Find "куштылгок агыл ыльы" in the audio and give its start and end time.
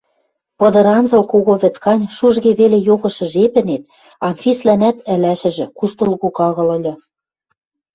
5.77-6.93